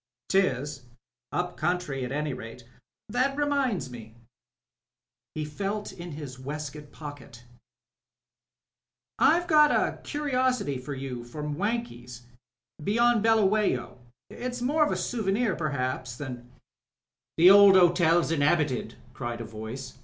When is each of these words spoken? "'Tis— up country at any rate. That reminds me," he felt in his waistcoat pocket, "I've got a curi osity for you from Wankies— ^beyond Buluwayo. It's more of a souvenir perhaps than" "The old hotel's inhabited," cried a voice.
"'Tis— 0.29 0.87
up 1.41 1.55
country 1.55 2.03
at 2.03 2.11
any 2.11 2.33
rate. 2.33 2.67
That 3.07 3.37
reminds 3.37 3.91
me," 3.91 4.15
he 5.35 5.45
felt 5.45 5.91
in 5.91 6.13
his 6.13 6.39
waistcoat 6.39 6.91
pocket, 6.91 7.43
"I've 9.19 9.45
got 9.45 9.69
a 9.69 9.99
curi 10.01 10.31
osity 10.31 10.81
for 10.81 10.95
you 10.95 11.23
from 11.23 11.55
Wankies— 11.55 12.21
^beyond 12.81 13.21
Buluwayo. 13.21 13.99
It's 14.31 14.59
more 14.59 14.83
of 14.83 14.91
a 14.91 14.95
souvenir 14.97 15.55
perhaps 15.55 16.17
than" 16.17 16.51
"The 17.37 17.51
old 17.51 17.75
hotel's 17.75 18.31
inhabited," 18.31 18.95
cried 19.13 19.39
a 19.39 19.45
voice. 19.45 19.99